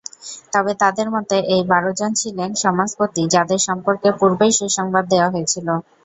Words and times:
তবে 0.53 0.71
তাদের 0.81 1.07
মতে, 1.15 1.37
এই 1.53 1.63
বারজন 1.71 2.11
ছিলেন 2.21 2.49
সমাজপতি 2.63 3.21
যাদের 3.35 3.59
সম্পর্কে 3.67 4.09
পূর্বেই 4.19 4.53
সুসংবাদ 4.59 5.03
দেয়া 5.11 5.27
হয়েছিল। 5.33 5.67